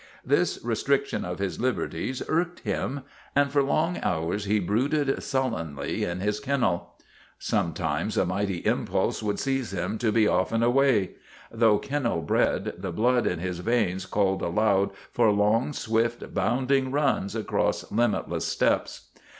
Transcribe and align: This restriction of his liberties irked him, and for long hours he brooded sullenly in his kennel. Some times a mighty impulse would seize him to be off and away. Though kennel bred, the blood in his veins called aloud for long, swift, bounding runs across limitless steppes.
This 0.25 0.57
restriction 0.63 1.23
of 1.23 1.37
his 1.37 1.59
liberties 1.59 2.23
irked 2.27 2.61
him, 2.61 3.01
and 3.35 3.51
for 3.51 3.61
long 3.61 3.99
hours 4.01 4.45
he 4.45 4.57
brooded 4.59 5.21
sullenly 5.21 6.03
in 6.05 6.21
his 6.21 6.39
kennel. 6.39 6.95
Some 7.37 7.71
times 7.73 8.17
a 8.17 8.25
mighty 8.25 8.65
impulse 8.65 9.21
would 9.21 9.37
seize 9.37 9.69
him 9.71 9.99
to 9.99 10.11
be 10.11 10.27
off 10.27 10.51
and 10.51 10.63
away. 10.63 11.11
Though 11.51 11.77
kennel 11.77 12.23
bred, 12.23 12.73
the 12.79 12.91
blood 12.91 13.27
in 13.27 13.37
his 13.37 13.59
veins 13.59 14.07
called 14.07 14.41
aloud 14.41 14.89
for 15.11 15.29
long, 15.31 15.71
swift, 15.71 16.33
bounding 16.33 16.89
runs 16.89 17.35
across 17.35 17.91
limitless 17.91 18.45
steppes. 18.47 19.09